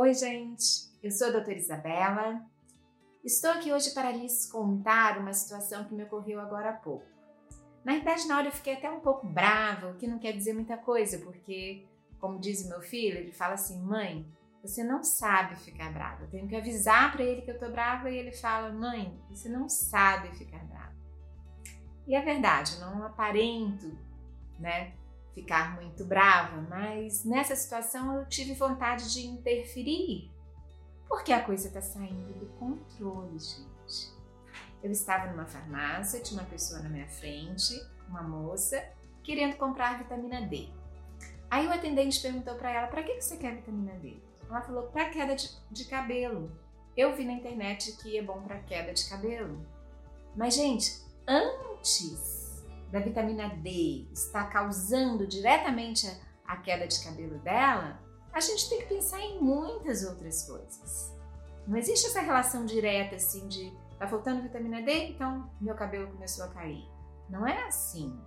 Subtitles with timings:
[0.00, 0.88] Oi, gente.
[1.02, 2.40] Eu sou a doutora Isabela.
[3.24, 7.04] Estou aqui hoje para lhes contar uma situação que me ocorreu agora há pouco.
[7.84, 10.52] Na verdade, na hora eu fiquei até um pouco brava, o que não quer dizer
[10.52, 11.84] muita coisa, porque,
[12.20, 14.24] como diz o meu filho, ele fala assim: mãe,
[14.62, 16.22] você não sabe ficar brava.
[16.22, 19.48] Eu tenho que avisar para ele que eu tô brava e ele fala: mãe, você
[19.48, 20.94] não sabe ficar brava.
[22.06, 23.98] E é verdade, não aparento,
[24.60, 24.92] né,
[25.34, 30.30] ficar muito brava, mas nessa situação eu tive vontade de interferir,
[31.08, 34.12] porque a coisa está saindo do controle, gente.
[34.82, 37.74] Eu estava numa farmácia, tinha uma pessoa na minha frente,
[38.08, 38.82] uma moça,
[39.22, 40.68] querendo comprar vitamina D.
[41.50, 44.16] Aí o atendente perguntou para ela: para que você quer vitamina D?
[44.48, 46.50] Ela falou: para queda de, de cabelo.
[46.96, 49.64] Eu vi na internet que é bom para queda de cabelo.
[50.34, 52.37] Mas, gente, antes
[52.90, 56.08] da vitamina D estar causando diretamente
[56.44, 58.00] a queda de cabelo dela,
[58.32, 61.14] a gente tem que pensar em muitas outras coisas.
[61.66, 66.44] Não existe essa relação direta assim de tá faltando vitamina D, então meu cabelo começou
[66.44, 66.88] a cair.
[67.28, 68.18] Não é assim,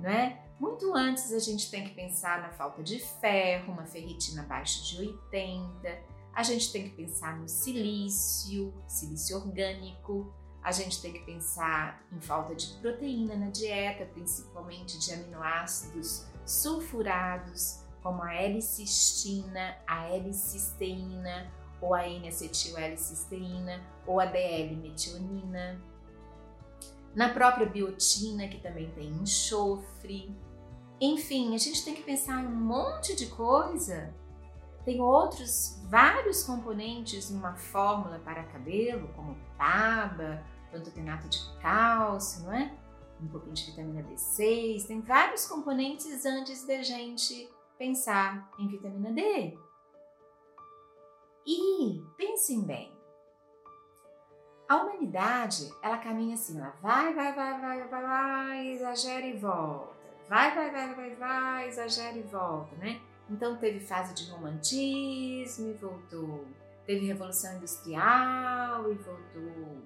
[0.00, 0.42] não é?
[0.58, 4.98] Muito antes a gente tem que pensar na falta de ferro, uma ferritina abaixo de
[4.98, 12.02] 80, a gente tem que pensar no silício, silício orgânico, a gente tem que pensar
[12.12, 21.50] em falta de proteína na dieta, principalmente de aminoácidos sulfurados, como a L-cistina, a L-cisteína,
[21.80, 25.80] ou a N-acetil-L-cisteína, ou a DL-metionina.
[27.14, 30.34] Na própria biotina, que também tem enxofre.
[31.00, 34.14] Enfim, a gente tem que pensar em um monte de coisa.
[34.88, 42.74] Tem outros vários componentes numa fórmula para cabelo, como PABA, pantotenato de cálcio, não é?
[43.20, 49.58] Um pouquinho de vitamina B6, tem vários componentes antes da gente pensar em vitamina D.
[51.46, 52.90] E pensem bem,
[54.66, 59.94] a humanidade ela caminha assim, ela vai, vai, vai, vai, vai, vai, exagera e volta,
[60.30, 62.98] vai, vai, vai, vai, vai, exagera e volta, né?
[63.30, 66.46] Então teve fase de romantismo e voltou,
[66.86, 69.82] teve revolução industrial e voltou,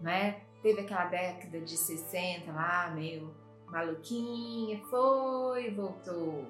[0.00, 0.42] né?
[0.62, 3.34] Teve aquela década de 60 lá, meio
[3.66, 6.46] maluquinha, foi e voltou.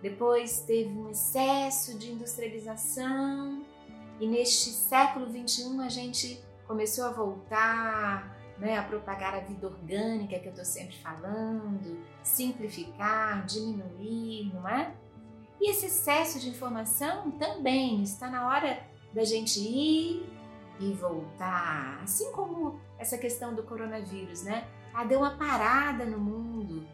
[0.00, 3.64] Depois teve um excesso de industrialização
[4.18, 10.38] e neste século 21 a gente começou a voltar né, a propagar a vida orgânica
[10.38, 14.94] que eu estou sempre falando, simplificar, diminuir, não é?
[15.62, 18.84] E esse excesso de informação também está na hora
[19.14, 20.26] da gente ir
[20.80, 22.00] e voltar.
[22.02, 24.66] Assim como essa questão do coronavírus, né?
[24.92, 26.84] Ah, deu uma parada no mundo.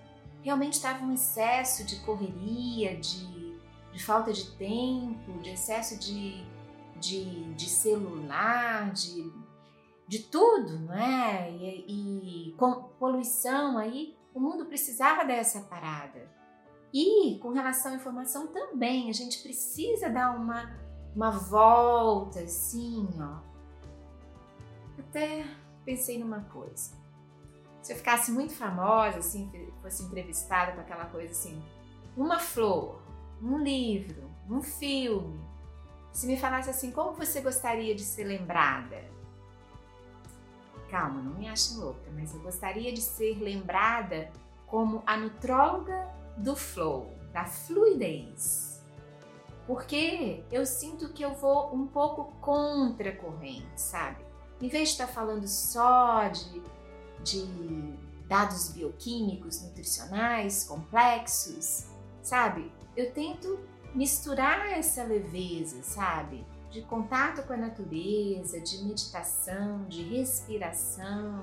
[0.43, 3.59] Realmente estava um excesso de correria, de,
[3.91, 6.45] de falta de tempo, de excesso de,
[7.01, 9.33] de, de celular, de,
[10.07, 11.51] de tudo, não é?
[11.51, 16.37] E, e com poluição aí, o mundo precisava dessa parada.
[16.93, 20.75] E com relação à informação também, a gente precisa dar uma,
[21.15, 23.39] uma volta assim, ó.
[24.99, 25.45] Até
[25.85, 26.97] pensei numa coisa.
[27.83, 29.51] Se eu ficasse muito famosa, assim,
[29.81, 31.63] fosse entrevistada com aquela coisa assim,
[32.17, 33.01] uma flor,
[33.41, 35.41] um livro, um filme,
[36.13, 39.05] se me falasse assim, como você gostaria de ser lembrada?
[40.91, 44.33] Calma, não me ache louca, mas eu gostaria de ser lembrada
[44.67, 48.83] como a nutróloga do flow, da fluidez.
[49.67, 54.25] Porque eu sinto que eu vou um pouco contra a corrente, sabe?
[54.61, 56.63] Em vez de estar falando só de,
[57.23, 57.45] de
[58.27, 61.87] dados bioquímicos, nutricionais, complexos,
[62.23, 62.73] sabe?
[62.97, 63.59] Eu tento
[63.95, 66.47] misturar essa leveza, sabe?
[66.71, 71.43] De contato com a natureza, de meditação, de respiração,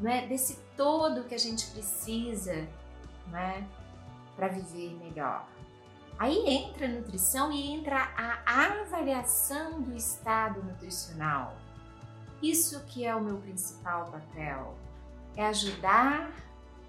[0.00, 0.26] não é?
[0.26, 2.66] Desse todo que a gente precisa,
[3.28, 3.66] não é?
[4.40, 5.46] Para viver melhor.
[6.18, 11.58] Aí entra a nutrição e entra a avaliação do estado nutricional.
[12.42, 14.74] Isso que é o meu principal papel,
[15.36, 16.32] é ajudar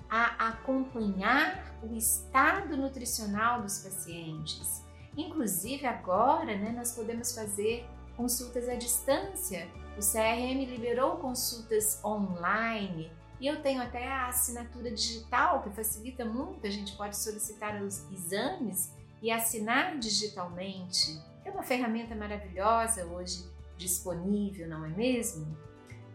[0.09, 4.85] a acompanhar o estado nutricional dos pacientes.
[5.17, 9.69] Inclusive agora, né, nós podemos fazer consultas à distância.
[9.97, 16.65] O CRM liberou consultas online e eu tenho até a assinatura digital, que facilita muito,
[16.65, 21.19] a gente pode solicitar os exames e assinar digitalmente.
[21.43, 25.57] É uma ferramenta maravilhosa hoje disponível, não é mesmo?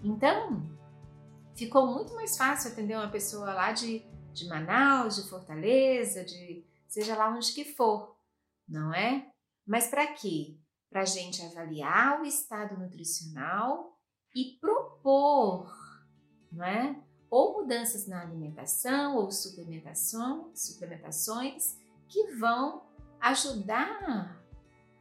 [0.03, 0.63] Então,
[1.57, 7.17] ficou muito mais fácil atender uma pessoa lá de, de Manaus, de Fortaleza, de seja
[7.17, 8.17] lá onde que for,
[8.69, 9.27] não é?
[9.67, 10.57] Mas para quê?
[10.97, 13.99] para a gente avaliar o estado nutricional
[14.35, 15.71] e propor,
[16.51, 16.99] não é?
[17.37, 21.77] Ou mudanças na alimentação ou suplementação, suplementações
[22.09, 22.85] que vão
[23.21, 24.43] ajudar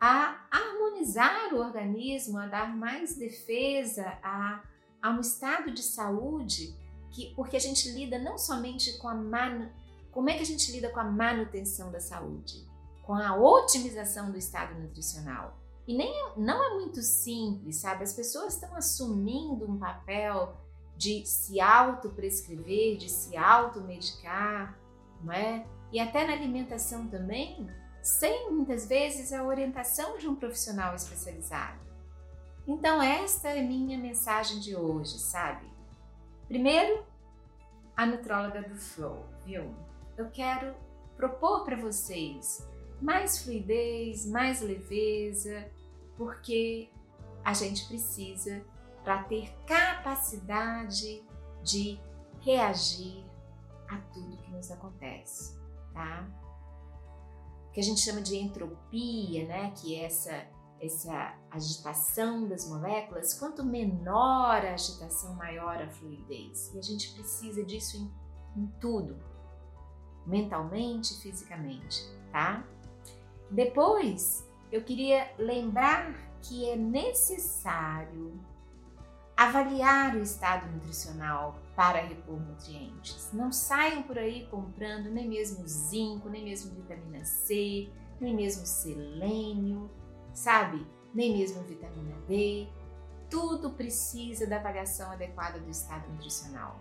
[0.02, 4.62] a harmonizar o organismo, a dar mais defesa, a,
[5.02, 6.76] a um estado de saúde,
[7.10, 9.72] que, porque a gente lida não somente com a manu,
[10.12, 12.68] como é que a gente lida com a manutenção da saúde,
[13.04, 15.58] com a otimização do estado nutricional.
[15.88, 18.04] E nem não é muito simples, sabe?
[18.04, 20.65] As pessoas estão assumindo um papel
[20.97, 24.77] de se autoprescrever, de se automedicar,
[25.21, 25.65] não é?
[25.92, 27.68] E até na alimentação também,
[28.01, 31.80] sem muitas vezes a orientação de um profissional especializado.
[32.68, 35.65] Então, esta é minha mensagem de hoje, sabe?
[36.47, 37.03] Primeiro,
[37.95, 39.74] a nutróloga do Flow, viu?
[40.18, 40.75] Eu quero
[41.15, 42.68] propor para vocês
[43.01, 45.65] mais fluidez, mais leveza,
[46.18, 46.89] porque
[47.44, 48.63] a gente precisa
[49.06, 51.24] para ter capacidade
[51.63, 52.00] de
[52.42, 53.24] reagir
[53.88, 55.56] a tudo que nos acontece,
[55.94, 56.28] tá?
[57.68, 59.72] O que a gente chama de entropia, né?
[59.78, 66.74] Que é essa essa agitação das moléculas, quanto menor a agitação, maior a fluidez.
[66.74, 69.18] E a gente precisa disso em, em tudo,
[70.25, 72.68] mentalmente e fisicamente, tá?
[73.50, 78.38] Depois, eu queria lembrar que é necessário
[79.36, 83.30] avaliar o estado nutricional para repor nutrientes.
[83.34, 87.90] Não saiam por aí comprando nem mesmo zinco, nem mesmo vitamina C,
[88.20, 89.90] nem mesmo selênio,
[90.34, 90.86] sabe?
[91.14, 92.68] Nem mesmo vitamina D.
[93.30, 96.80] Tudo precisa da avaliação adequada do estado nutricional.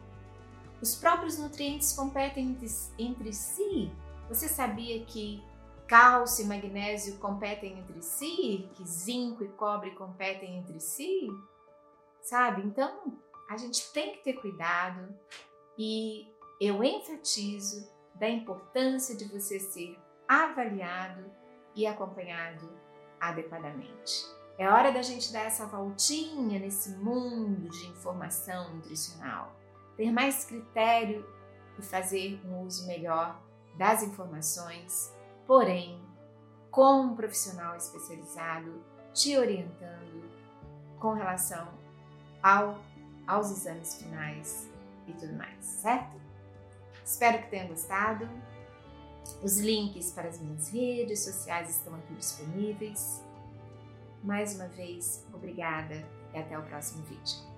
[0.81, 2.57] Os próprios nutrientes competem
[2.99, 3.91] entre, si.
[4.29, 5.43] Você sabia que
[5.89, 8.69] cálcio e magnésio competem entre si?
[8.75, 11.29] Que zinco e cobre competem entre si?
[12.25, 12.62] Sabe?
[12.62, 13.19] Então,
[13.49, 15.15] a gente tem que ter cuidado
[15.79, 16.26] e
[16.61, 21.31] eu enfatizo da importância de você ser avaliado
[21.75, 22.69] e acompanhado
[23.21, 24.25] adequadamente.
[24.56, 29.53] É hora da gente dar essa voltinha nesse mundo de informação nutricional,
[29.97, 31.26] ter mais critério
[31.79, 33.43] e fazer um uso melhor
[33.76, 35.12] das informações,
[35.44, 36.00] porém,
[36.71, 38.82] com um profissional especializado
[39.12, 40.31] te orientando
[41.00, 41.84] com relação
[42.44, 42.79] ao,
[43.26, 44.69] aos exames finais
[45.08, 46.20] e tudo mais, certo?
[47.02, 48.29] Espero que tenham gostado.
[49.43, 53.25] Os links para as minhas redes sociais estão aqui disponíveis.
[54.23, 57.54] Mais uma vez, obrigada e até o próximo vídeo.